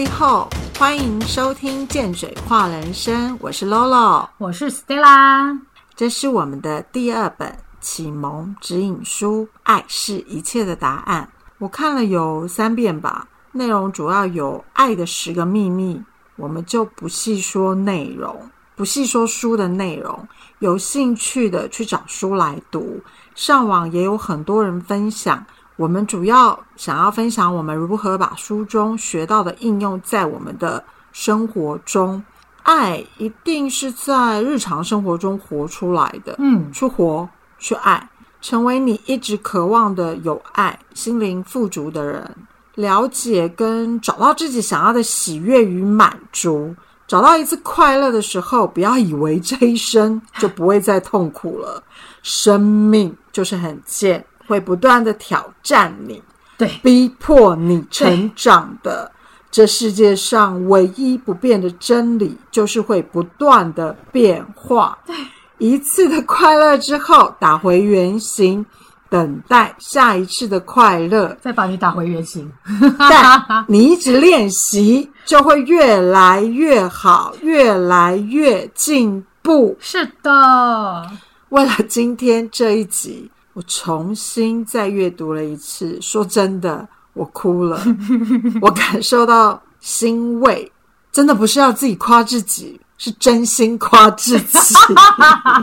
[0.00, 0.48] 你好，
[0.78, 5.60] 欢迎收听见水话人生，我是 Lolo，我是 Stella，
[5.94, 16.02] 这是我们的第二本启蒙指引书《爱是一切的答案》，我看了有三遍吧，内容主要有爱的十个秘密，
[16.36, 20.26] 我们就不细说内容，不细说书的内容，
[20.60, 23.02] 有兴趣的去找书来读，
[23.34, 25.44] 上网也有很多人分享。
[25.80, 32.22] 我们主要想要分享我们如何把书中学到的应用在我们的生活中。
[32.64, 37.26] 爱一定是在日常生活中活出来的，嗯，去活，
[37.58, 38.10] 去爱，
[38.42, 42.30] 成为你一直渴望的有爱、心灵富足的人。
[42.74, 46.76] 了解跟找到自己想要的喜悦与满足，
[47.08, 51.82] 找到一次快乐的时候，不要以为这一生就不会再痛苦了。
[52.22, 54.22] 生命就是很贱。
[54.50, 56.20] 会不断的挑战你，
[56.58, 59.08] 对，逼迫你成长的。
[59.48, 64.98] 这世界上唯一不变的真理，就是会不断的变化。
[65.06, 65.14] 对，
[65.58, 68.66] 一次的快乐之后，打回原形，
[69.08, 72.50] 等待下一次的快乐，再把你打回原形。
[72.98, 79.76] 但你一直练习，就会越来越好，越来越进步。
[79.78, 81.08] 是的，
[81.50, 83.30] 为了今天这一集。
[83.60, 87.78] 我重新再阅读了一次，说真的，我哭了，
[88.62, 90.72] 我感受到欣慰，
[91.12, 94.74] 真的不是要自己夸自己，是真心夸自己。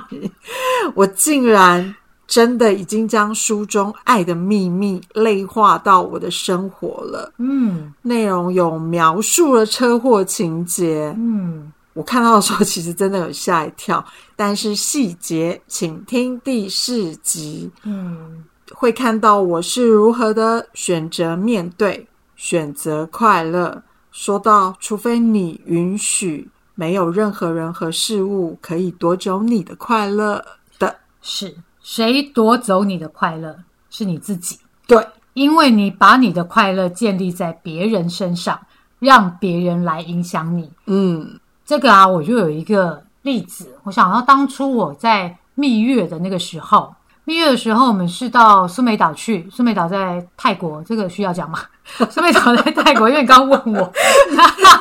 [0.94, 1.96] 我竟然
[2.28, 7.34] 真的已经将书中爱的秘密内化到我的生活了。
[7.40, 11.16] 嗯，内容有描述了车祸情节。
[11.18, 11.74] 嗯。
[11.98, 17.72] 我看到的时候，其实真的有吓一跳，但是细节，请听第四集。
[17.82, 18.46] 嗯，
[18.76, 23.82] 会看到我是如何的选择面对，选择快乐。
[24.12, 30.46] 说到，除非你允许，没有任何人和事物可以夺走你的快乐
[30.78, 30.96] 的。
[31.24, 33.58] 是谁夺走你的快乐？
[33.90, 34.60] 是你自己。
[34.86, 38.60] 对，因为你把你的快乐建立在别人身上，
[39.00, 40.72] 让别人来影响你。
[40.86, 41.40] 嗯。
[41.68, 43.78] 这个啊，我就有一个例子。
[43.84, 46.96] 我想到当初我在蜜月的那个时候，
[47.26, 49.46] 蜜月的时候，我们是到苏梅岛去。
[49.52, 51.60] 苏梅岛在泰国，这个需要讲吗？
[52.10, 53.92] 苏梅岛在泰国，因为你刚问我，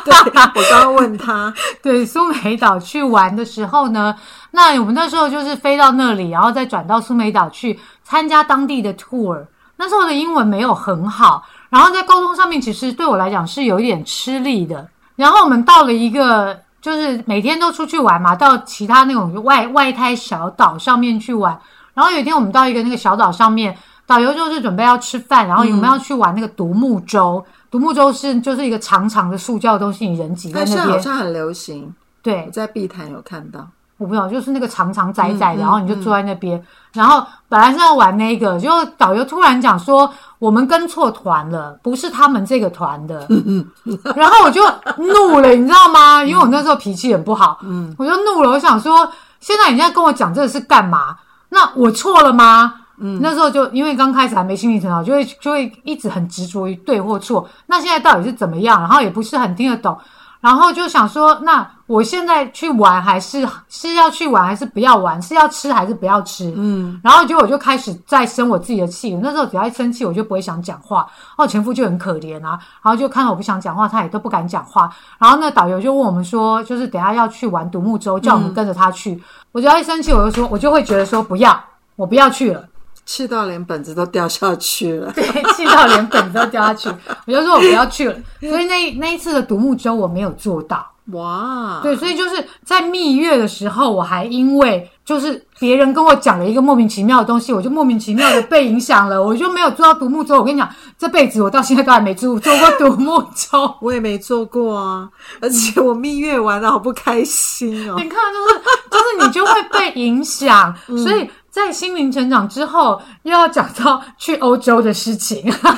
[0.05, 1.53] 对我刚刚问他，
[1.83, 4.15] 对苏梅岛去玩的时候呢，
[4.53, 9.45] 那我们那时候就是飞到那里，然后再转到苏梅岛去参加当地的 tour。
[9.77, 14.89] 那时候的英文没有很好，然后在沟通上面其实对我来讲是有一点吃力的。
[15.17, 16.57] 然后我们到了一个。
[16.87, 21.59] 就是每天都出去玩嘛，到其他那种外外滩小岛上面去玩。
[21.95, 23.77] 然后有一天我们到一个那个小岛上面，
[24.07, 27.45] 导游就是准备要吃饭，然后我们要去玩那个独木舟。
[27.73, 31.93] 独木舟是就是一个长长的塑胶东西，你人挤在那边，好像很流行。
[32.23, 33.67] 对，在碧潭有看到。
[33.99, 36.63] 我不知道，就是那个长长窄窄的，然后你就坐在那边，
[36.93, 43.27] 然后本来是要玩那个，就导游突然讲说我们跟错团了，不是他们这个团的，
[44.15, 44.63] 然后我就
[44.99, 46.23] 怒了，你知道吗？
[46.23, 51.17] 因为我那时候脾气很不好，嗯，我就怒了，我想说现在你在跟我讲这个是干嘛？
[51.49, 52.75] 那我错了吗？
[52.99, 57.49] 嗯，那时候就因为刚开始还没心理成长，就会就会一直很执着于对或错。
[57.67, 58.81] 那现在到底是怎么样？
[58.81, 59.97] 然后也不是很听得懂。
[60.41, 65.21] 然后就想说，那我现在去玩还是是要去玩还是不要玩？
[65.21, 66.53] 是要吃还是不要吃？
[66.57, 69.15] 嗯，然后结果我就开始在生我自己的气。
[69.23, 70.99] 那时候只要一生气，我就不会想讲话。
[70.99, 74.91] 然后前夫就很可怜啊，然后就看到我不想讲话，他也都不敢讲话。
[75.19, 79.23] 然后那导游就问我们说，就是等下要去玩独木舟，叫我们跟着他去。
[79.53, 81.59] 我只要一生气，我就说，我就会觉得说不要，
[81.97, 82.63] 我不要去了。
[83.07, 85.25] 气到连本子都掉下去了，对，
[85.55, 86.89] 气到连本子都掉下去，
[87.27, 88.17] 我就说我不要去了。
[88.43, 100.37] 所以那那一次的独木舟我没有做到，哇，对，所以就是在蜜月的时候，我还因为就是别人跟我讲了一个莫名其妙的东西，我就莫名其妙的被影响了，我就没有做到独木舟。
[100.39, 105.09] 我跟你讲，这辈子我到现在都还没做做过独木舟， 我也没做过啊，
[105.41, 107.95] 而且我蜜月玩的好不开心哦。
[108.03, 108.61] 你看，就是
[108.91, 111.31] 就是你就会被影响，所以。
[111.57, 115.43] 在心灵成长之后，又要讲到去欧洲的事情。
[115.51, 115.73] 上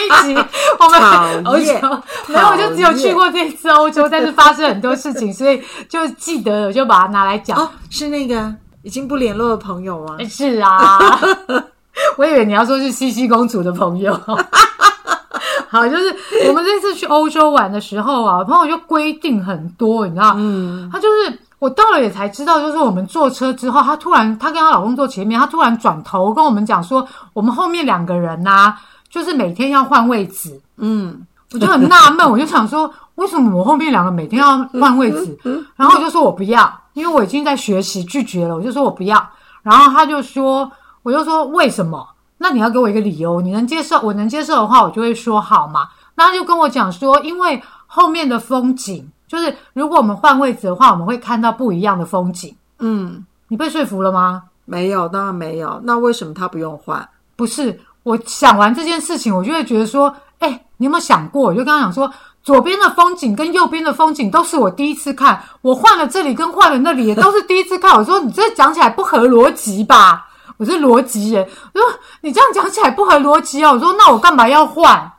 [0.00, 0.34] 一集
[0.78, 7.58] 我们欧洲，没有，我就只有去过这次欧洲，但是发生很多事情， 所以就记得了，就把它拿来讲。
[7.58, 8.50] 哦，是那个
[8.82, 10.16] 已经不联络的朋友吗？
[10.26, 10.98] 是啊，
[12.16, 14.18] 我以为你要说是西西公主的朋友。
[15.68, 16.16] 好，就是
[16.48, 21.38] 我们这次去欧洲玩的时候啊，朋友就规定很多，你知道，嗯，他就是。
[21.58, 28.74] 我到了也才知道，就是我们坐车之后，她突然，她跟她老公坐前面，她突然转头跟我们讲说，我们后面两个人呐，
[29.08, 30.60] 就是每天要换位置。
[30.76, 35.38] 嗯，我就很纳闷，我就想说，为什么我后面两个每天要换位置？
[35.76, 39.28] 然后我就说我不要，因为我已经在学习拒绝了，我就说我不要。
[39.62, 40.70] 然后他就说，
[41.02, 42.06] 我就说为什么？
[42.38, 45.88] 那你要给我一个理由，你能接受，我能接受的话，我就会说好嘛。
[46.14, 52.56] 那他就跟我讲说，因为后面的风景，就是如果我们换位置的话，我们会看到不一样的风景。
[52.78, 54.42] 嗯，你被说服了吗？
[54.64, 55.80] 没有，当然没有。
[55.84, 57.08] 那为什么他不用换？
[57.36, 61.42] 不是，我想完这件事情，我就会觉得说，哎，你有没有想过？
[61.44, 62.10] 我就跟他讲说，
[62.42, 67.94] 左边的风景跟右边的风景都是我第一次看，我换了这里跟换了那里也都是第一次看。
[67.98, 70.26] 我说你这讲起来不合逻辑吧？
[70.56, 71.88] 我是逻辑人，我说
[72.20, 73.72] 你这样讲起来不合逻辑哦。
[73.74, 75.10] 我说那我干嘛要换？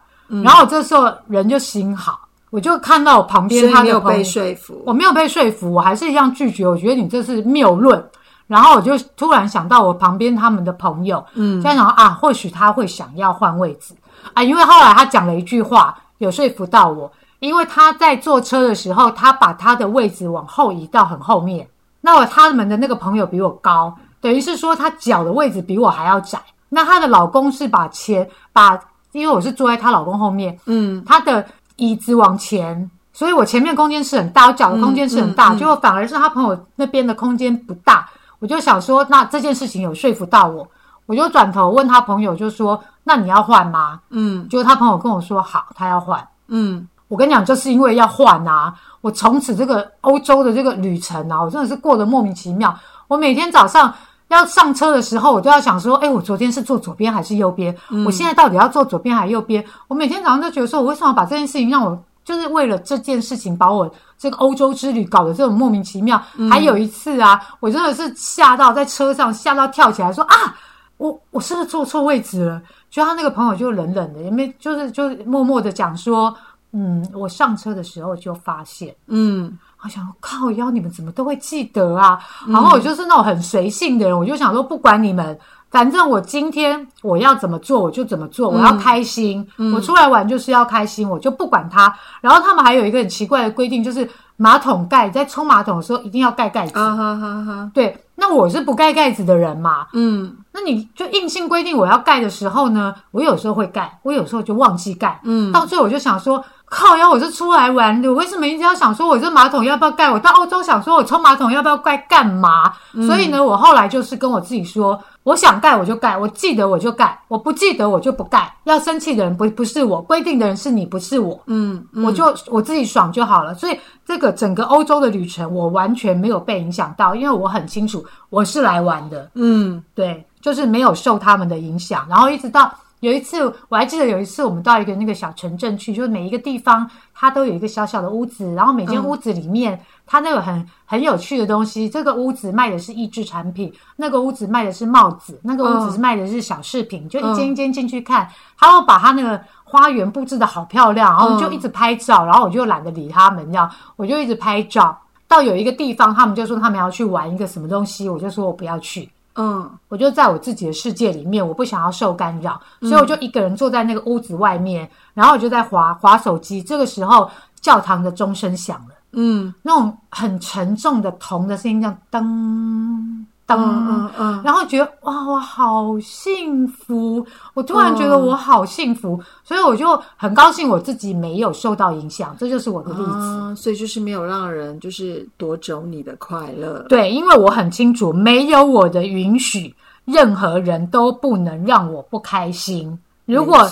[0.44, 4.81] 然后我这时候人就心好，我就看到我旁边他没有被说服。
[4.86, 6.68] 我没有被说服，我还是一样拒绝。
[6.68, 8.04] 我觉得你这是谬论。
[8.48, 13.94] 然后我就突然想到我旁边他们的朋友，嗯，在想啊，或许他会想要换位置
[14.34, 17.12] 啊，因为后来他讲了一句话，有说服到我。
[17.40, 21.66] 因为他在坐车的时候，他把他的位置往后移到很后面。
[22.01, 26.40] 那我他们的那个朋友比我高，等于是说他脚的位置比我还要窄。
[26.69, 28.80] 那她的老公是把前把，
[29.12, 31.46] 因为我是坐在她老公后面，嗯，她的
[31.80, 38.08] 椅子往前，所以我前面空间是很大，我脚的空间是很大，嗯嗯结果反而是他朋友那边的空间不大。
[38.40, 40.68] 我就想说，那这件事情有说服到我，
[41.06, 48.72] 我就转头问他朋友，就说：“那你要换吗？”嗯结果他朋友跟我说：“好，他要换。”嗯我跟你讲，就是因为要换啊！
[49.02, 52.74] 我从此这个欧洲的这个旅程啊，我真的是过得莫名其妙。
[53.08, 53.92] 我每天早上
[54.30, 57.76] 要上车的时候，我就要想说：，哎，我昨天是坐左边还是右边？
[58.06, 59.64] 我现在到底要坐左边还是右边？
[59.88, 66.22] 我每天早上都觉得说，我为什么把这件事情让我就是为了这件事情把我这个欧洲之旅搞得这种莫名其妙？
[66.50, 70.56] 还有一次啊，我真的是吓到在车上吓到跳起来说啊！
[70.98, 72.62] 我我是不是坐错位置了？
[72.90, 76.36] 就他那个朋友就冷冷的，也没就是就是默默的讲说，
[76.74, 82.20] 嗯，我上车的时候就发现，嗯我想说靠腰，你们怎么都会记得啊？
[82.48, 85.40] 然后我就是那种很随性的人，我就想说不管你们，
[85.72, 91.96] 反正我今天我要怎么做我就怎么做，我要开心，我出来玩就是要开心，我就不管他。
[92.22, 96.78] 然后他们还有一个很奇怪的规定，就是马桶盖在冲马桶的时候一定要盖盖子。
[96.78, 105.19] 啊哈哈哈，对，那我是不盖盖子的人嘛，嗯那你就硬性规定我要盖的时候呢，我有时候会盖，我有时候就忘记盖。
[105.24, 110.12] 嗯到最后我就想说，靠呀，我是出来玩的，我为什么一直要想说我这马桶要不要盖？
[110.12, 112.74] 我到欧洲想说我冲马桶要不要盖干嘛？
[113.07, 118.51] 所以呢，我后来就是跟我自己说，我想盖我就盖，我记得我就盖，我不记得我就不盖。
[118.63, 121.39] 要生气的人不不是我，规定的人是你，不是我。
[121.45, 123.54] 嗯嗯我就我自己爽就好了。
[123.54, 129.30] 所以这个整个欧洲的旅程，我完全没有被影响到，因为我很清楚我是来玩的。
[129.34, 129.84] 嗯。
[129.94, 148.28] 对，就是没有受他们的影响，然后一直到有一次，我还记得有一次我们到一个那个小城镇去，就是每一个地方它都有一个小小的屋子，然后每间屋子里面、它那个很很有趣的东西，这个屋子卖的是益智产品，那个屋子卖的是帽子，那个屋子是卖的是小饰品，就一间一间进去看，
[148.58, 154.98] 他会把他那个花园布置的好漂亮，然后就一直拍照，然后我就懒得理他们，这样我就一直拍照。
[155.30, 159.10] 到有一个地方，他们就说他们要去玩一个什么东西，我就说我不要去。
[159.36, 166.62] 嗯我就在我自己的世界里面，我不想要受干扰，所以我就一个人坐在那个屋子外面，然后我就在划划手机。
[166.62, 167.30] 这个时候，
[167.62, 173.25] 教堂的钟声响了，嗯那种很沉重的铜的声音，这样噔
[173.56, 173.58] 噔。
[173.58, 177.25] 嗯嗯嗯，然后觉得哇，我好幸福！
[177.53, 183.03] 我突然觉得我好幸福，所以我就很高兴我自己没有受到影响，这就是我的例子。
[183.03, 186.86] 啊，所以就是没有让人就是夺走你的快乐。
[186.89, 189.74] 对，因为我很清楚，没有我的允许，
[190.06, 192.98] 任何人都不能让我不开心。
[193.25, 193.70] 如果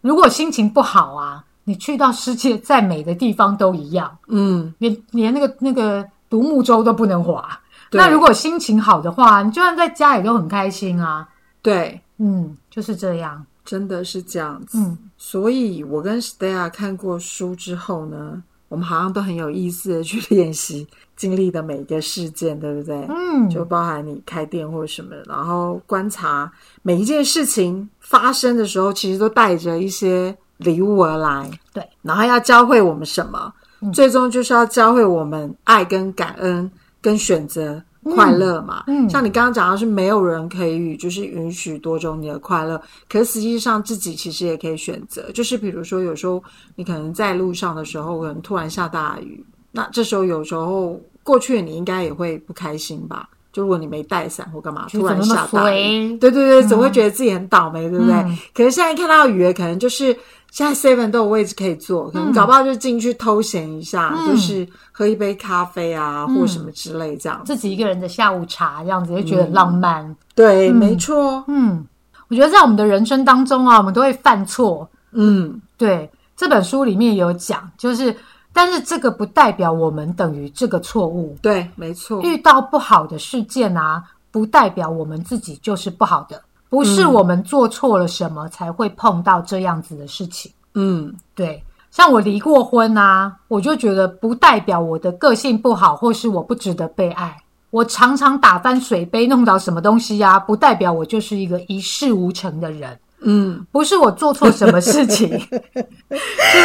[0.00, 7.58] 如果心情不好啊，你去到世界再美的地方都一样，嗯，连连那个那个独木舟都不能划。
[7.90, 11.26] 对那如果心情好的话，你就算在家里都很开心啊。
[11.62, 13.44] 对，嗯，就是这样。
[13.64, 14.78] 真的是这样子。
[14.78, 23.06] 嗯，所以我跟 Stella 看过书之后呢，我们好像都很有意思的去练习经历的每一个事件，对不对？
[23.10, 31.50] 嗯，就包含你开店或者什么，然后观察每一件事情发生的时候，其实都带着一些礼物而来。
[31.74, 33.52] 对，然后要教会我们什么？
[33.82, 36.68] 嗯最终就是要教会我们爱跟感恩
[37.08, 38.84] 跟选择快乐嘛。
[38.86, 45.30] 嗯像你刚刚讲到是没有人可以就是允许多种你的快乐，可实际上自己其实也可以选择。
[45.32, 46.42] 就是比如说有时候
[46.76, 53.26] 你可能在路上的时候，可能突然下大雨，那这时候有时候过去你应该也会不开心吧。
[53.52, 56.18] 就如果你没带伞或干嘛，突然下大雨，衰？
[56.18, 58.14] 对对对，总会觉得自己很倒霉，对不对？
[58.14, 60.16] 嗯可是现在看到雨，可能就是
[60.50, 67.42] 现在 seven 都有位置可以坐，可能搞不好就进去偷闲一下，嗯就是喝一杯咖啡啊，或什么之类这样。
[67.44, 70.14] 自己一个人的下午茶这样子，就觉得浪漫。
[70.34, 71.84] 对，没错，嗯，
[72.28, 74.88] 我觉得在我们的人生当中啊，我们都会犯错。
[75.12, 78.14] 嗯，对，这本书里面有讲，就是，
[78.58, 81.36] 但是这个不代表我们等于这个错误。
[81.40, 90.50] 对，没错，遇到不好的事件啊，不代表我们自己就是不好的，不是我们做错了什么才会碰到这样子的事情。
[90.74, 91.62] 嗯，对，
[91.92, 97.36] 像我离过婚啊，我就觉得不代表我的个性不好，或是我不值得被爱。
[97.70, 102.98] 我常常打翻水杯，弄到什么东西呀、不代表我就是一个一事无成的人。
[103.20, 105.56] 嗯，不是我做错什么事情， 是不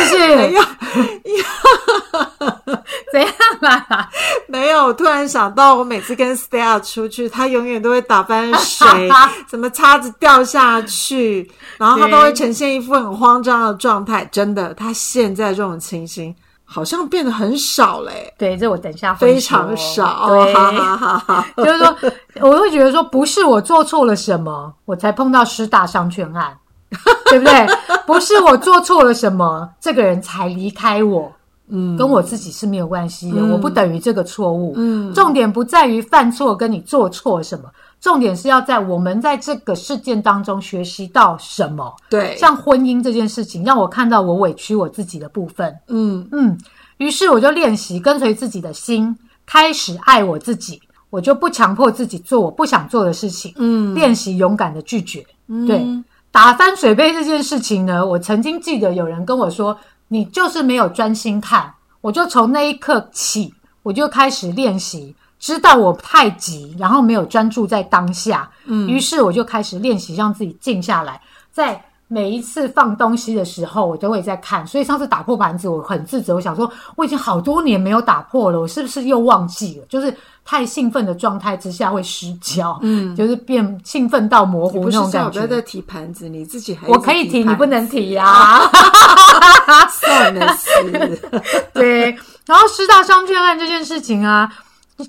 [0.06, 0.54] 是？
[3.12, 3.32] 怎样
[3.62, 4.10] 啦？
[4.48, 4.86] 没有。
[4.86, 9.10] 我突然想到，我每次跟 Stella 出去，他永远都会打翻水，
[9.50, 14.28] 什么叉子掉下去，然后他都会呈现一副很慌张的状态。
[14.32, 16.34] 真的，他现在这种情形
[16.74, 20.26] 好像变得很少嘞、对，这我等一下会非常少。
[20.28, 21.48] 对，哈哈哈哈。
[21.58, 21.96] 就是说，
[22.42, 26.58] 我会觉得说，不是我做错了什么，我才碰到师大商圈案，
[27.30, 27.68] 对不对？
[28.08, 31.32] 不是我做错了什么，这个人才离开我。
[31.70, 34.74] 嗯，跟我自己是没有关系的，嗯我不等于这个错误。
[34.76, 37.70] 嗯重点不在于犯错跟你做错什么，
[38.04, 41.96] 重点是要在我们在这个事件当中学习到什么。
[42.10, 45.74] 对，像婚姻这件事情，让我看到我委屈我自己的部分。
[45.88, 46.58] 嗯嗯，
[46.98, 50.82] 于是我就练习跟随自己的心，开始爱我自己。
[51.10, 55.26] 我就不强迫自己做我不想做的事情，嗯，练习勇敢的拒绝。
[55.48, 55.86] 嗯对，
[56.30, 59.78] 打翻水杯这件事情呢，我曾经记得有人跟我说，
[60.10, 61.74] 你就是没有专心看。
[62.02, 68.50] 我就从那一刻起，我就开始练习，知道我太急，然后没有专注在当下。
[68.64, 71.20] 嗯于是我就开始练习让自己静下来，
[71.52, 74.66] 在每一次放东西的时候，我都会在看。
[74.66, 79.86] 所以上次打破盘子，我很自责，我想说我已经好多年没有打破了，我是不是又忘记了？
[79.90, 85.48] 就是太兴奋的状态之下会失焦，嗯，就是变兴奋到模糊那种感觉叫我不要。
[85.48, 88.72] 再提盘子，你自己还我可以提，你不能提呀啊。
[89.92, 91.20] 算了是，
[91.74, 94.50] 对，然后师大商圈案这件事情啊，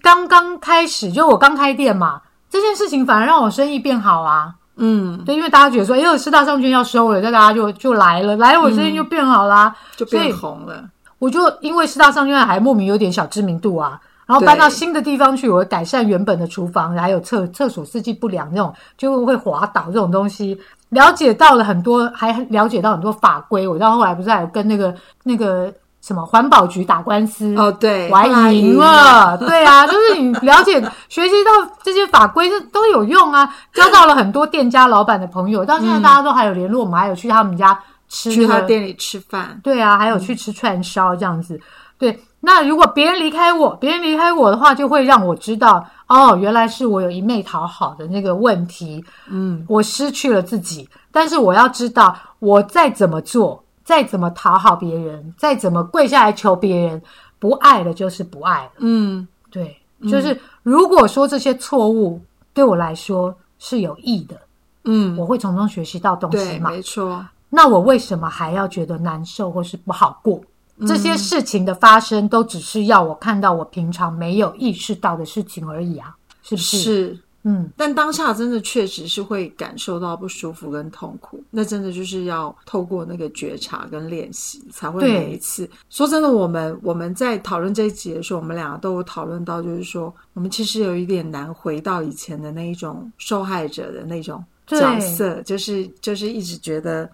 [0.02, 4.54] 刚刚开始，就我刚开店嘛，这件事情反而让我生意变好啊。
[4.76, 9.74] 嗯，对，因为大家觉得说，哎呦，师大商圈要收了，那大家就就来了，来了，我生意就变好啦。
[9.96, 10.82] 就变红了。
[11.18, 14.00] 我就因为师大商圈案还莫名有点小知名度啊。
[14.26, 20.58] 然后搬到新的地方去，我改善原本的厨房，还有厕厕所四季不良那种，就会滑倒这种东西。
[20.88, 23.68] 了解到了很多，还了解到很多法规。
[23.68, 25.70] 我到后来不是还有跟那个那个
[26.04, 31.50] 什么环保局打官司哦，对，我还赢了，对啊， 就是你了解、学习到
[31.82, 33.48] 这些法规，这都有用啊。
[33.72, 39.58] 交到了很多店家老板的朋友，到现在大家都还有联络，我们还有去他们家吃、去他店里吃饭。
[39.62, 41.58] 对啊，还有去吃串烧这样子。
[41.96, 50.86] 对，那如果别人离开我，别人离开我的话，就会让我知道，哦，原来是我有一昧讨好的那个问题，嗯，我失去了自己。
[51.10, 57.00] 但是我要知道，我再怎么做，再怎么讨好别人，再怎么跪下来求别人，
[57.38, 58.70] 不爱了就是不爱了。
[58.78, 59.78] 嗯对，
[60.10, 62.20] 就是如果说这些错误
[62.52, 64.36] 对我来说是有益的，
[64.84, 66.70] 嗯，我会从中学习到东西对，嘛。
[66.70, 67.24] 没错。
[67.50, 70.40] 那我为什么还要觉得难受或是不好过？
[70.78, 76.78] 嗯这些事情的发生，都只是要我看到我平常没有意识到的事情而已啊，是不是？
[76.78, 85.68] 是，嗯，但当下真的确实是会感受到不舒服跟痛苦，那真的就是要透过那个觉察跟练习，才会每一次。
[85.90, 97.08] 说真的，我们我们在讨论这一集的时候，我们两个都有讨论到，就是说，我们其实有一点难回到以前的那一种受害者的那种角色，就是就是一直觉得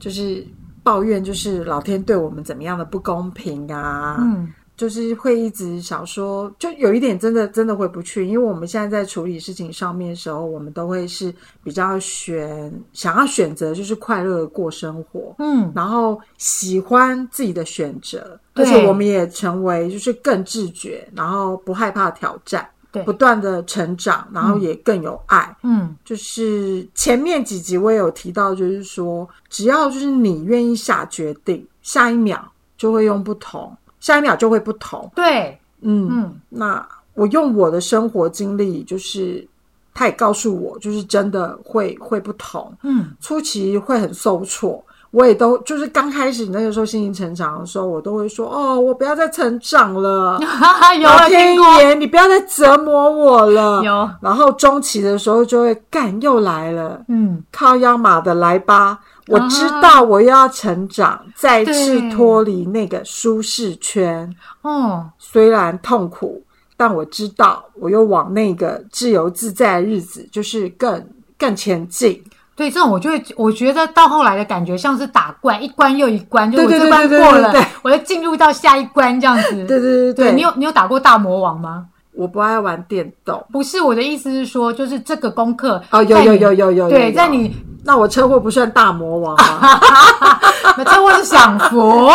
[0.00, 0.46] 就是。
[0.86, 23.02] 抱怨就是老天对我们怎么样的不公平啊，嗯，就是会一直想说，就有一点真的真的回不去，因为我们现在在处理事情上面的时候，我们都会是比较选想要选择就是快乐的过生活，嗯，然后喜欢自己的选择，而且我们也成为就是更自觉，然后不害怕挑战，对。
[23.04, 25.56] 不断的成长，然后也更有爱。
[25.62, 33.74] 嗯，就是前面几集我也有提到，就是说，只要就是你愿意下决定，下一秒就会用不同，
[34.06, 35.10] 下一秒就会不同。
[35.16, 39.44] 对，嗯，嗯，那我用我的生活经历，就是
[39.92, 42.72] 他也告诉我，就是真的会会不同。
[42.84, 50.38] 嗯，初期会很受挫，我也都就是刚开始那个时候心情成长的时候，我都会说哦，我不要再成长了，
[51.00, 53.82] 有老天爷，你不要再折磨我了。
[53.82, 58.98] 有，然后中期的时候就会干又来了，嗯，靠腰马的来吧。
[59.28, 64.32] 我知道我又要成长，再次对脱离那个舒适圈，
[64.62, 66.40] 哦，虽然痛苦，
[66.76, 71.04] 但我知道我又往那个自由自在的日子，就是更
[71.36, 72.22] 更前进。
[72.56, 79.66] 对，这种我就会，我觉得到后来的感觉像是打怪，一关又一关，就我这关过了我就进入到下一关这样子。
[79.66, 81.84] 对对对对你有你有打过大魔王吗？
[82.14, 83.44] 我不爱玩电动。
[83.52, 89.78] 不是，我的意思是说，就是这个功课哦，有有有有有有对，有在你那我车祸不算大魔王吗？
[90.78, 92.08] 那车祸是享福，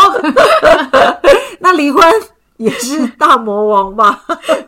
[1.62, 2.04] 那离婚
[2.58, 4.20] 也是大魔王吧？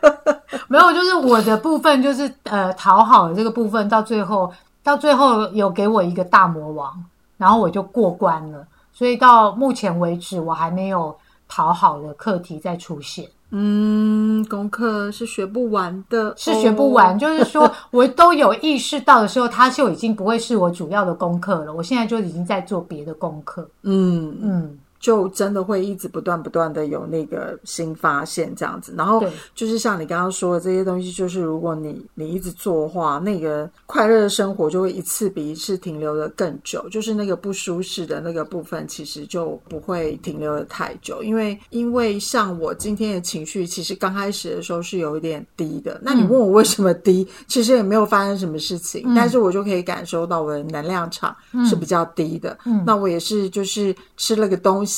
[0.69, 4.51] 没有，就是我的部分就是呃讨好的这个部分，到最后
[4.83, 6.93] 到最后有给我一个大魔王，
[7.37, 11.15] 然后我就过关了，所以到目前为止我还没有
[11.47, 13.27] 讨好的课题再出现。
[13.55, 21.71] 嗯，功课是学不完的，是学不完，哦就是说我都有意识到的时候，它就已经不会是我主要的功课了。
[21.71, 23.69] 我现在就已经在做别的功课。
[23.83, 28.95] 嗯，嗯，就真的会一直不断不断的有那个新发现这样子。
[28.97, 41.21] 然后对就是像你刚刚说的这些东西，就是如果你你一直做的话，那个快乐的生活就会一次比一次停留的更久，就是那个不舒适的那个部分，其实就不会停留的太久。
[41.21, 45.99] 因为因为像我今天的情绪，其实刚开始的时候是有一点低的。
[46.01, 51.35] 那你问我为什么低，其实也没有发生什么事情，但是我就可以感受到我的能量场
[51.67, 52.57] 是比较低的。
[52.85, 54.92] 那我也是就是吃了个东西。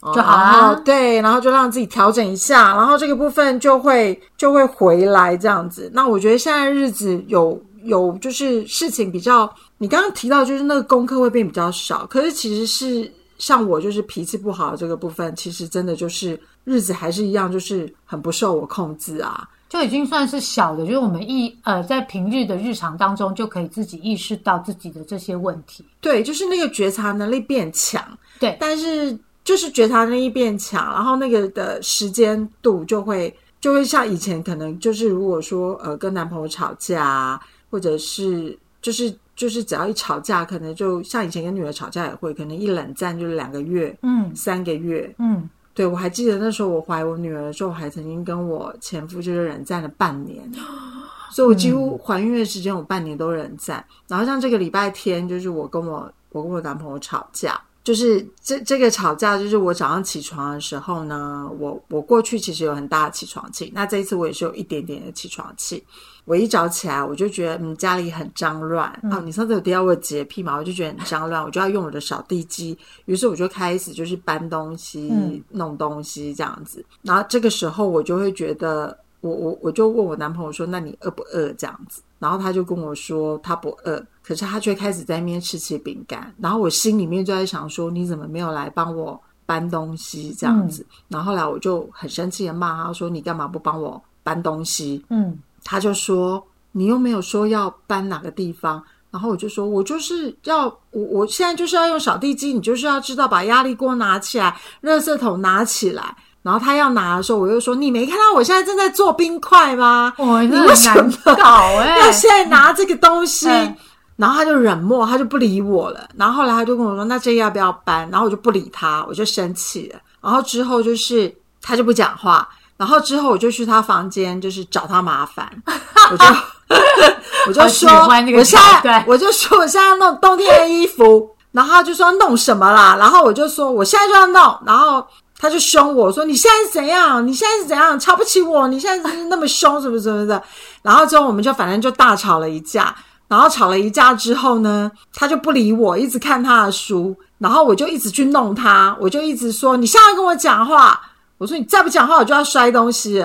[0.00, 5.90] 哦就好啦然后对，然后就让自己调整一下，然后这个部分就会就会回来这样子。
[5.92, 19.48] 那我觉得现在日子有有就是事情比较，你刚刚提到就是那个功课会变比较少，可是其实是像我就是脾气不好的这个部分，其实真的就是日子还是一样，就是很不受我控制啊。
[19.68, 25.84] 就已经算是小的，就是我们意呃在平日的日常当中就可以自己意识到自己的这些问题。
[26.00, 28.02] 对，就是那个觉察能力变强，
[28.40, 45.14] 对但是就是觉察能力变强，然后那个的时间度就会就会像以前可能就是如果说呃跟男朋友吵架啊，或者是就是就是只要一吵架，可能就像以前跟女儿吵架也会，可能一冷战就是两个月、嗯三个月。
[45.18, 50.42] 嗯，对我还记得那时候我怀我女儿的时候，我还曾经跟我前夫就是冷战了半年。
[51.32, 53.84] 所以我几乎怀孕的时间，我半年都冷战。
[54.08, 57.58] 然后像这个礼拜天，就是我跟我我跟我男朋友吵架，
[57.90, 65.82] 就是这这个吵架，就是我早上起床的时候呢，我我过去其实有很大的起床气，那这一次我也是有一点点的起床气。
[66.24, 69.20] 我一早起来，我就觉得嗯家里很脏乱啊。
[69.24, 70.56] 你上次有提到我有洁癖嘛？
[70.56, 72.78] 我就觉得很脏乱，我就要用我的扫地机。
[73.06, 76.84] 于是我就开始就是搬东西、嗯弄东西这样子。
[77.02, 82.02] 然后这个时候我就会觉得，我我我就问我男朋友说：“那你饿不饿？”这样子。
[82.18, 86.32] 然后他就跟我说他不饿，可是他却开始在那边吃起饼干。
[86.38, 90.84] 然后我心里面就在想说：“你怎么没有来帮我搬东西？”这样子。
[91.08, 110.12] 然后后来我就很生气的骂他说：“你干嘛不帮我搬东西？”嗯，他就说：“你又没有说要搬哪个地方。”然后我就说：“我就是要我我现在就是要用扫地机，你就是要知道把压力锅拿起来，热圾桶拿起来。”然后他要拿的时候，我又说：“你没看到我现在正在做冰块吗？
[110.18, 113.76] 我你为什么搞哎、 要现在拿这个东西？”嗯
[114.20, 116.06] 然后他就冷漠，他就不理我了。
[116.14, 119.98] 然后后来他就跟我说：“那这个要不要搬？”然后我就不理他，我就生气了。
[120.20, 122.46] 然后之后就是他就不讲话。
[122.76, 125.50] 然后之后我就去他房间，就是找他麻烦。
[126.12, 126.24] 我就
[127.48, 127.88] 我就说，
[128.36, 131.34] 我现在我就说我现在要弄冬天的衣服。
[131.52, 132.94] 然后他就说弄什么啦？
[133.00, 134.58] 然后我就说我现在就要弄。
[134.66, 135.02] 然后
[135.42, 137.26] 他就凶我说：“你现在是怎样？
[137.26, 137.98] 你现在是怎样？
[137.98, 138.68] 瞧不起我？
[138.68, 140.42] 你现在是那么凶，什么什么的。”
[140.82, 142.94] 然后之后我们就反正就大吵了一架。
[143.26, 147.16] 然后吵了一架之后呢，他就不理我，一直看他的书。
[147.38, 151.00] 然后我就一直去弄他，我就一直说：“你现在跟我讲话。”
[151.38, 153.24] 我说：“你再不讲话，我就要摔东西。”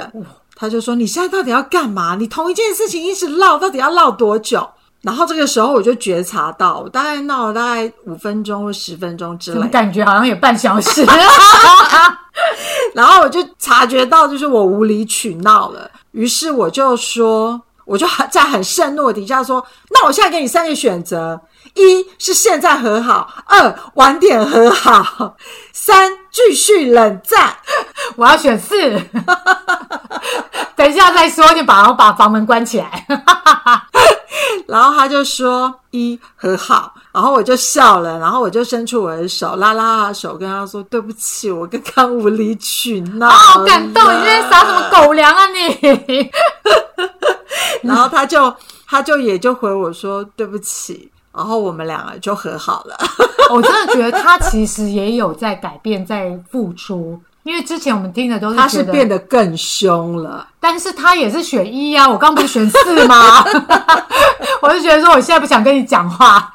[0.56, 2.16] 他就说：“你现在到底要干嘛？
[2.16, 4.66] 你同一件事情一直唠，到底要唠多久？”
[5.06, 9.72] 然后这个时候我就觉察到，我大概闹了大概五分钟或十分钟之怎么类。
[9.72, 11.06] 感觉好像有半小时？
[12.96, 15.88] 然后我就察觉到，就是我无理取闹了。
[16.12, 19.64] 于是我就说，我就在很盛怒的底下说
[19.94, 21.40] ：“那我现在给你三个选择：
[21.76, 25.36] 一是现在和好，二晚点和好，
[25.72, 27.56] 三继续冷战。
[28.18, 29.00] 我要选四。
[30.76, 33.06] 等一下再说，你把我把房门关起来。”
[34.68, 44.04] 然后他就说：“一和好。”然后我就笑了，然后我就伸出我的手拉拉他的手，跟他说对不起，我刚刚无理取闹，好感动！
[44.04, 46.30] 你在撒什么狗粮啊你？
[47.84, 48.54] 然后他就
[48.88, 52.98] 他就也就回我说对不起，然后我们两个就和好了。
[53.52, 57.22] 我真的觉得他其实也有在改变，在付出。
[57.46, 63.44] 因为之前我们听的都是他是变得更凶了，但是他也是选一啊，我刚不是选四吗？
[64.64, 66.52] 我就觉得说我现在不想跟你讲话，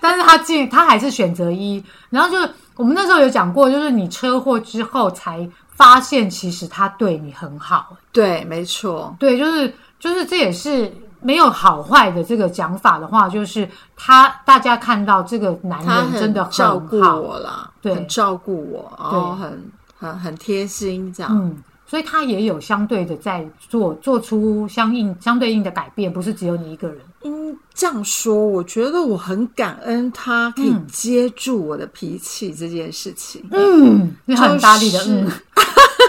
[0.00, 19.72] 但是他进他还是选择一，然后就是我们那时候有讲过，就是你车祸之后才发现其实他对你很好，对，没错，对，就是就是这也是没有好坏的这个讲法的话，就是他大家看到这个男人真的很照顾我啦，对，很照顾我，然后很。
[20.12, 26.98] 很很贴心，这样，嗯，所以他也有相对的在做做出相应相对应的改变，不是只有你一个人。
[27.22, 33.42] 嗯，这样说，我觉得我很感恩他可以接住我的脾气这件事情。
[33.50, 35.30] 嗯，你很大力的，嗯，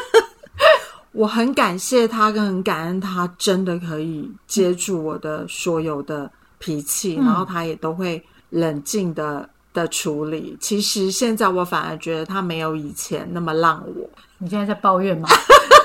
[1.13, 6.29] 我很感谢他，跟很感恩他，真的可以接住我的所有的
[6.59, 9.49] 脾气，然后他也都会冷静的。
[9.75, 14.09] 的处理，其实现在我反而觉得他没有以前那么让我。
[14.39, 15.29] 你现在在抱怨吗？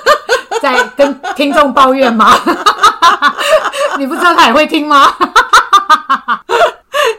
[0.63, 2.35] 在跟听众抱怨吗？
[3.99, 5.07] 你不知道他也会听吗？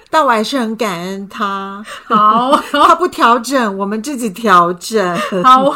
[0.09, 1.83] 但我还是很感恩他。
[2.05, 5.17] 好，他不调整，我们自己调整。
[5.43, 5.71] 好，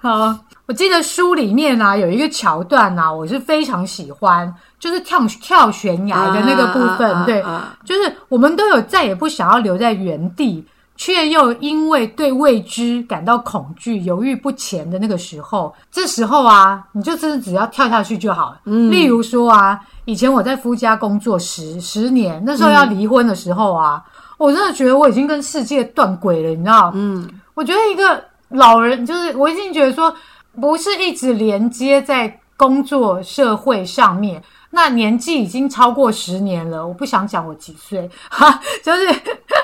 [0.00, 0.38] 好。
[0.68, 4.54] 我记得书里面啊，有一个桥段啊，我是非常喜欢。
[4.78, 7.42] 就是跳跳悬崖的那个部分，对，
[7.84, 18.60] 就是我们都有再也不想要留在原地，却又因为对未知感到恐惧、犹豫不前的那个时候，这时候啊，你就真的只要跳下去就好了。
[18.66, 24.00] 嗯，例如说啊，以前我在夫家工作十十年，那时候要离婚的时候啊，
[24.36, 26.92] 我真的觉得我已经跟世界断轨了，你知道？
[26.94, 30.14] 嗯，我觉得一个老人，就是我已经觉得说，
[30.60, 34.42] 不是一直连接在工作社会上面。
[34.70, 39.06] 那年纪已经超过十年了，我不想讲我几岁，哈， 就是，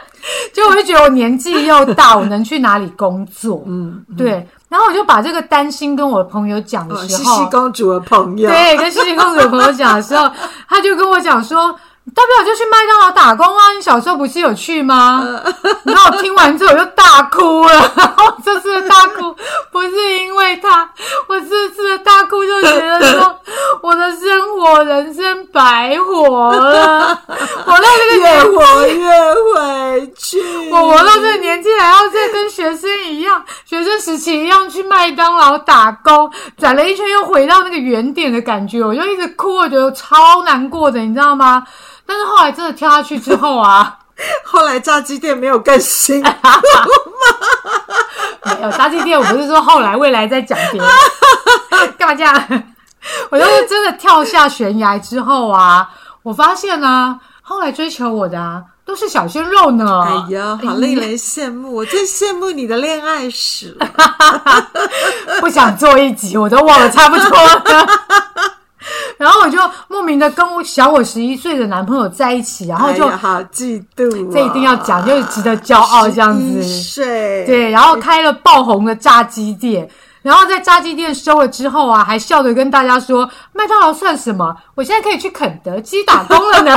[0.54, 3.62] 就我就觉得我年纪又大，我能去哪里工作？
[3.66, 4.46] 嗯，对。
[4.68, 10.30] 然后我就把这个担心跟我的朋友讲的时候，西西公主的朋友，对，跟西西公主的朋友讲的时候，
[10.68, 11.78] 他就跟我讲说。
[12.12, 13.72] 大不了就去麦当劳打工啊！
[13.74, 15.26] 你小时候不是有去吗？
[15.84, 17.92] 然后我听完之后我就大哭了。
[17.96, 19.34] 然后这次的大哭
[19.72, 20.88] 不是因为他，
[21.28, 23.38] 我这次的大哭就觉得说
[23.82, 27.18] 我的生活人生白活了。
[27.66, 41.66] 我到这个越活越回去，我活到这个年纪还要再跟学生一样，学生时期一样去麦当劳打工，转了一圈又回到那个原点的感觉，我就一直哭，我觉得超难过的，你知道吗？
[42.06, 43.98] 但是后来真的跳下去之后啊，
[44.44, 46.22] 后来炸鸡店没有更新，
[48.44, 50.90] 没有炸鸡店，我不是说后来未来再讲别人，
[51.98, 52.62] 干嘛这样？
[53.30, 55.88] 我就是真的跳下悬崖之后啊，
[56.22, 60.02] 我发现呢，后来追求我的啊都是小鲜肉呢。
[60.02, 61.74] 哎呀，好令人羡慕！
[61.76, 63.76] 我最羡慕你的恋爱史，
[65.40, 67.62] 不想做一集，我都忘了差不多了。
[69.16, 76.62] 然后我就莫名的跟我小我十一岁的男朋友在一起，然后就好嫉妒，这一定要讲，就是值得骄傲这样子。
[77.46, 79.88] 对，然后开了爆红的炸鸡店，
[80.22, 84.54] 然后在炸鸡店收了之后啊，还笑着跟大家说：“麦当劳算什么？
[84.74, 86.76] 我现在可以去肯德基打工了呢。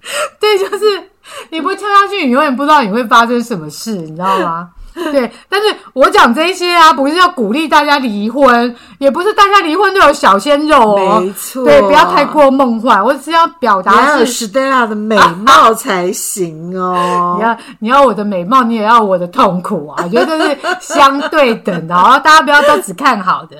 [0.40, 1.10] 对，就是
[1.50, 4.68] 你不跳下去，你永远不知道你会发生什么事，你知道吗？
[4.94, 13.02] 对，但是我讲这些啊，不是要鼓励大家离婚，也不是大家离婚都有小鲜肉哦，没错，对，不要太过梦幻。
[13.04, 17.36] 我只要表达是 Stella 的美貌才行哦。
[17.38, 22.20] 你要你要我的美貌，你也要我的痛苦啊，我觉得这是相对等的哦。
[22.22, 23.56] 大家不要都只看好的。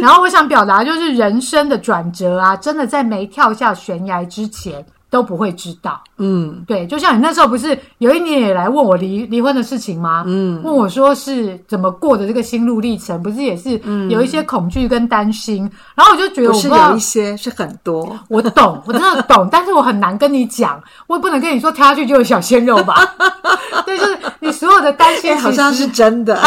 [0.00, 4.84] 然后我想表达就是人生的转折啊，真的在没跳下悬崖之前。
[5.14, 10.24] 都不会知道，嗯，对，就像你那时候不是有一年也来问我离离婚的事情吗？
[10.26, 23.14] 嗯，问我说是怎么过的这个心路历程，不是也是有一些恐惧跟担心，然后我就觉得不是有一些是很多， 我懂，我真的懂，但是我很难跟你讲，我也不能跟你说跳下去就有小鲜肉吧？
[23.86, 26.36] 对，就是你所有的担心好像是真的。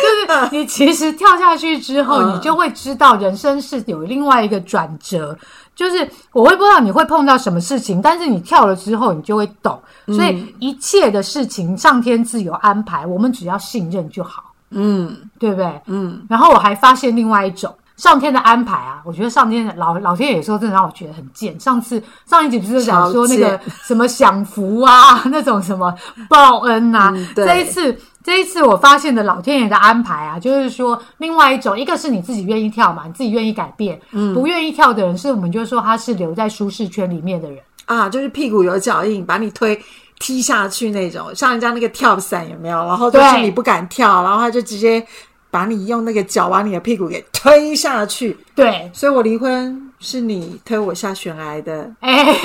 [0.00, 5.36] 就是你其实跳下去之后，你就会知道人生是有另外一个转折。
[5.78, 9.80] 就是我会不知道你会碰到什么事情，但是你跳了之后，你就会懂。
[10.08, 14.42] 所以一切的事情，上天自有安排，我们只要信任就好。
[14.70, 15.80] 嗯，对不对？
[15.86, 16.26] 嗯。
[16.28, 21.58] 然后我还发现另外一种，上天的安排啊，我觉得上天老老天爷有时候真的让我觉得很贱。
[21.60, 25.94] 上次上一集不是讲说那个什么享福啊， 那种什么
[26.28, 27.96] 报恩呐、嗯对这一次
[28.28, 37.58] 这一次我发现的老天爷的安排啊，就是说另外一种，一个是你自己愿意跳嘛，你自己愿意改变，嗯不愿意跳的人是我们就说他是留在舒适圈里面的人。
[37.86, 39.80] 啊，就是屁股有脚印，把你推
[40.18, 42.76] 踢下去那种，像人家那个跳伞有没有？
[42.84, 45.02] 然后就是你不敢跳，然后他就直接
[45.50, 48.36] 把你用那个脚把你的屁股给推下去。
[48.54, 51.90] 对，所以我离婚是你推我下悬崖的。
[52.00, 52.36] 哎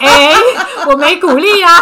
[0.00, 0.34] 哎，
[0.88, 1.70] 我没鼓励啊，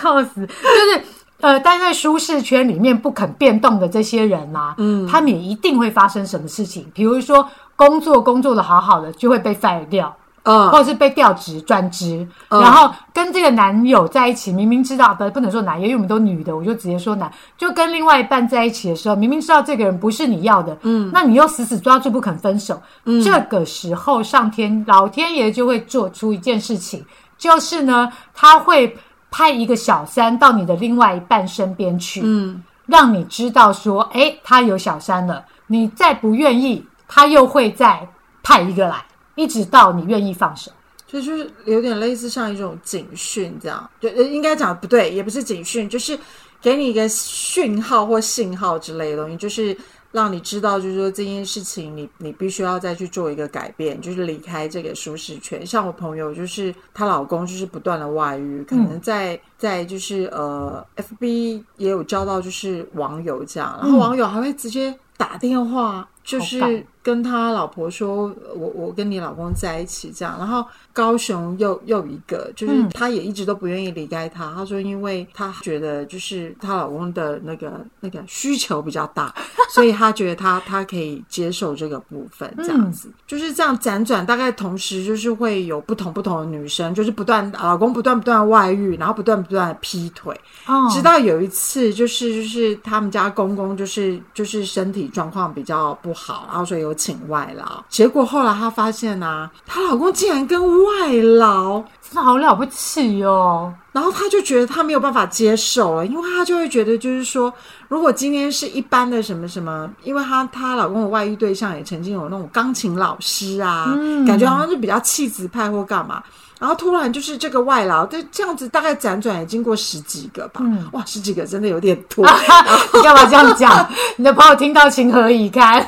[0.00, 0.46] 笑死！
[0.46, 1.02] 就是
[1.40, 10.70] 呃，待在舒适圈里面不肯变动的这些人啊，嗯，他们也一定会发生什么事情，比如说工作工作的好好的就会被 fire 掉，嗯。
[10.70, 27.02] 或者是被调职转职，然后跟这个男友在一起，明明知道不不能说男友，因为我们都女的，我就直接说男，就跟另外一半在一起的时候，明明知道这个人不是你要的，嗯，那你又死死抓住不肯分手，嗯，这个时候上天老天爷就会做出一件事情，
[27.38, 28.94] 就是呢，他会
[29.30, 38.06] 派一个小三到你的另外一半身边去，嗯，让你知道说，哎，他有小三了，你再不愿意，他又会再
[38.42, 39.04] 派一个来。
[39.36, 40.70] 一直到你愿意放手。
[41.06, 46.18] 所以就是有点类似像一种警讯这样，就呃应该讲不对，也不是警讯，就是
[46.60, 49.74] 给你一个讯号或信号之类的东西，就是
[50.12, 55.64] 让你知道，就是说这件事情你你必须要再去做一个改变，就是离开这个舒适圈。
[55.64, 72.90] 像我朋友，就是她老公就是不断的外遇，可能在在就是呃，FB 也有交到就是网友这样，然后网友还会直接打电话，就是跟他老婆说，我我跟你老公在一起这样，然后高雄又又一个，就是嗯。
[72.92, 74.52] 她也一直都不愿意离开他。
[74.54, 79.34] 她说，因为她觉得就是她老公的那个那个需求比较大，
[79.72, 90.86] 所以她觉得她她可以接受这个部分，这样子、就是这样辗转，大概同时就是会有不同不同的女生，就是不断老公不断不断外遇，然后不断不断的劈腿，哦。
[90.90, 97.82] 直到有一次，就是就是他们家公公就是就是身体状况比较不好，然后所以有请外劳。
[97.88, 103.72] 结果后来她发现啊，她老公竟然跟外劳，真的好了不起哦！
[103.92, 107.52] 然后她就觉得她没有办法接受了，因为她就会觉得就是说，
[107.88, 116.22] 如果今天是一般的什么什么，因为她她老公的外遇对象也曾经有那种钢琴老师啊，感觉好像是比较气质派或干嘛。
[116.60, 120.60] 然后突然就是这个外劳，这这样子大概辗转也经过十几个吧，
[120.92, 122.22] 哇，十几个真的有点多。
[122.92, 123.88] 你干嘛这样讲？
[124.16, 125.84] 你的朋友听到情何以堪？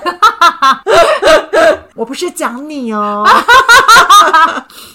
[1.94, 3.26] 我不是讲你哦。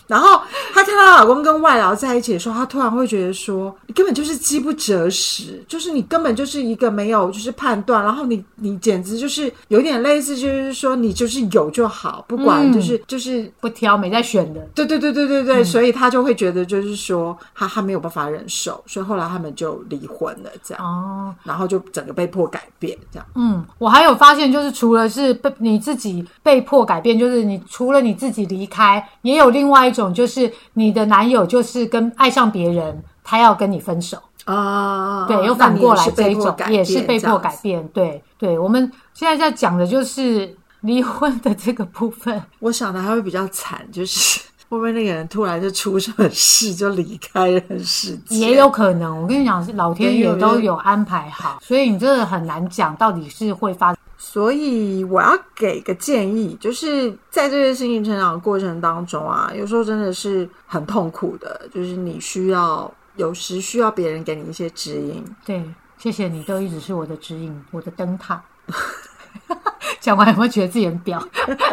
[0.08, 0.40] 然后
[0.74, 13.52] 她看到她老公跟外劳在一起的时候，她突然会觉得说，你根本就是饥不择食，就是你根本就是一个没有就是判断，然后你你简直就是有点类似，就是说你就是有就好，不管就是、就是。
[13.60, 14.62] 不挑，没在选的。
[14.74, 23.26] 对对对对对对，所以她就会觉得就是说，她她没有办法忍受，所以后来他们就离婚了，这样，哦，然后就整个被迫改变，这样。
[23.36, 34.18] 嗯，我还有发现，就是除了是被你自己被迫改变，就是你除了你自己离开，也有另外一种，就是你的男友就是跟爱上别人，他要跟你分手。
[34.46, 37.86] 啊，对，有那你也反过来这一种也是被迫改变。
[37.90, 42.42] 对，对，我们现在在讲的就是离婚的这个部分。
[42.60, 48.38] 我想的还会比较惨，就是 会不会那个人突然就出什么事就离开人世界？
[48.38, 53.98] 也有可能，我跟你讲，是老天爷都有安排好，所以你真的很难讲到底是会发生。
[54.18, 65.24] 所以我要给个建议，就是在这个心灵成长的过程当中啊，有时候真的是很痛苦的，就是你需要有时需要别人给你一些指引。
[65.46, 65.64] 对，
[65.98, 68.42] 谢谢你，都一直是我的指引，我的灯塔。
[70.02, 71.24] 讲完有没有觉得自己很婊？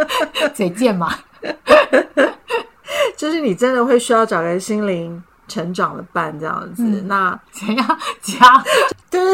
[0.54, 1.14] 嘴贱嘛？
[3.16, 6.82] 就是你真的会需要找个心灵成长的伴这样子。
[6.84, 8.62] 嗯那怎样加？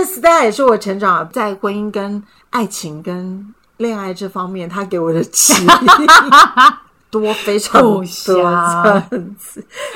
[0.00, 5.68] 就是 Star 也是我成长在婚姻跟爱情跟恋爱这方面，他给我的指引
[7.10, 8.02] 多非常多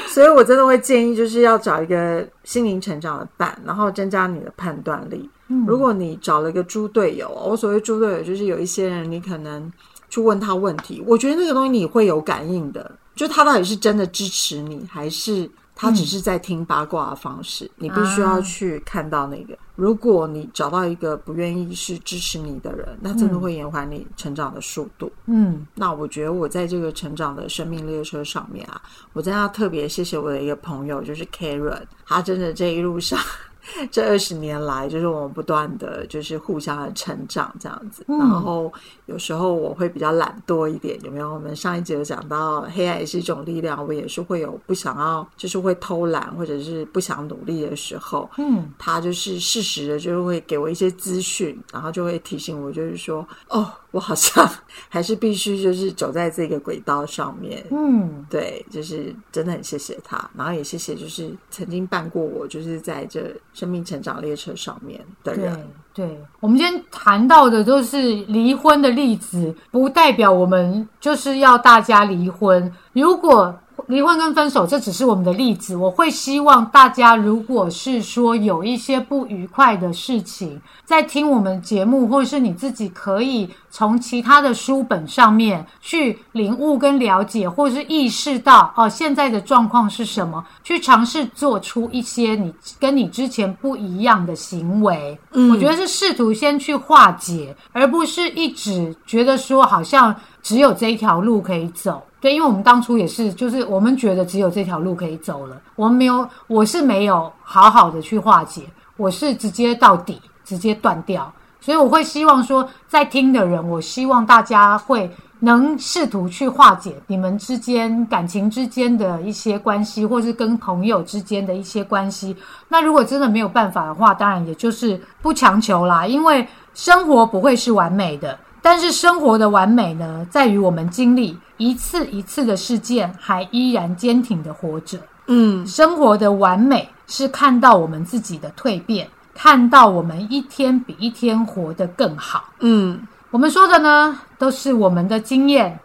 [0.07, 5.27] 所以我真的会建议，就是要找一个心灵成长的伴，然后增加你的判断力。
[5.67, 9.73] 如果你找了一个猪队友，我所谓猪队友就是有一些人，你可能
[10.11, 19.59] 去问他问题，我觉得那个东西你会有感应的，就他到底是真的支持你，还是他只是在听八卦的方式，你必须要去看到那个。
[19.75, 25.11] 如果你找到一个不愿意是支持你的人，那真的会延缓你成长的速度。
[25.27, 28.81] 嗯，那我觉得我在这个成长的生命列车上面啊，
[29.13, 33.19] 我真的要特别谢谢我的一个朋友，就是 Karen，他真的这一路上
[33.91, 38.05] 这二十年来，就是我们不断的就是互相的成长这样子。
[38.09, 38.73] 嗯然后
[39.07, 41.33] 有时候我会比较懒惰一点，有没有？
[41.33, 48.29] 我们上一集有讲到，黑暗也是一种力量，我也是会有不想要，就是会偷懒或者是不想努力的时候。
[48.39, 54.47] 嗯，他就是适时的，就是会给我一些资讯，然后就会提醒我，就是说，哦，我好像
[54.91, 57.65] 还是必须就是走在这个轨道上面。
[57.71, 65.71] 嗯，对，就是真的很谢谢他，然后也谢谢就是曾经伴过我，就是在这生命成长列车上面的对人。
[65.95, 72.73] 对，我们今天谈到的都是离婚的例子，不代表我们就是要大家离婚。
[72.93, 73.57] 如果
[73.89, 75.77] 离婚跟分手，这只是我们的例子。
[75.77, 95.19] 我会希望大家，如果是说有一些不愉快的事情，在听我们节目，或者是你自己可以从其他的书本上面去领悟跟了解，或者是意识到哦，现在的状况是什么，去尝试做出一些你跟你之前不一样的行为。
[95.33, 102.03] 嗯我觉得是试图先去化解，而不是一直觉得说好像只有这一条路可以走。
[102.25, 108.63] 对，因为我们当初也是，就是我们觉得只有这条路可以走了，我们没有，我是没有好好的去化解，
[108.97, 111.31] 我是直接到底，直接断掉。
[111.61, 115.11] 所以我会希望说，在听的人，我希望大家会
[115.41, 122.35] 能试图去化解你们之间感情之间的一些关系，或是跟朋友之间的一些关系。
[122.71, 128.39] 那如果真的没有办法的话，当然也就是不强求啦，因为生活不会是完美的。
[128.65, 134.99] 但是生活的完美呢，在于我们经历一次一次的事件，还依然坚挺的活着。
[135.27, 142.45] 嗯生活的完美是看到我们自己的蜕变，看到我们一天比一天活得更好。
[142.61, 145.79] 嗯，我们说的呢，都是我们的经验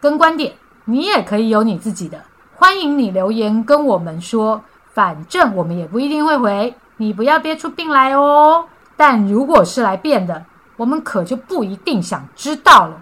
[0.00, 0.52] 跟观点，
[0.86, 2.20] 你也可以有你自己的。
[2.56, 4.60] 欢迎你留言跟我们说，
[4.92, 8.64] 反正我们也不一定会回，你不要憋出病来哦。
[8.96, 10.44] 但如果是来变的，
[10.76, 13.00] 我们可就不一定想知道了。